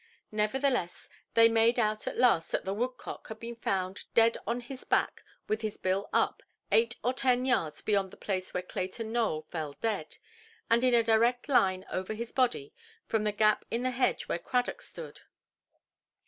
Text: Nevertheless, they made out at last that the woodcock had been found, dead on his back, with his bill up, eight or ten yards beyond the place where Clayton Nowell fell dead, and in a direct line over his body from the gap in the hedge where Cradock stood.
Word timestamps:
Nevertheless, 0.31 1.09
they 1.35 1.47
made 1.47 1.77
out 1.77 2.07
at 2.07 2.17
last 2.17 2.49
that 2.51 2.65
the 2.65 2.73
woodcock 2.73 3.27
had 3.27 3.39
been 3.39 3.55
found, 3.57 4.05
dead 4.15 4.35
on 4.47 4.61
his 4.61 4.83
back, 4.83 5.23
with 5.47 5.61
his 5.61 5.77
bill 5.77 6.09
up, 6.11 6.41
eight 6.71 6.95
or 7.03 7.13
ten 7.13 7.45
yards 7.45 7.83
beyond 7.83 8.09
the 8.09 8.17
place 8.17 8.51
where 8.51 8.63
Clayton 8.63 9.11
Nowell 9.11 9.43
fell 9.51 9.73
dead, 9.73 10.17
and 10.71 10.83
in 10.83 10.95
a 10.95 11.03
direct 11.03 11.47
line 11.47 11.85
over 11.91 12.15
his 12.15 12.31
body 12.31 12.73
from 13.05 13.25
the 13.25 13.31
gap 13.31 13.63
in 13.69 13.83
the 13.83 13.91
hedge 13.91 14.23
where 14.27 14.39
Cradock 14.39 14.81
stood. 14.81 15.21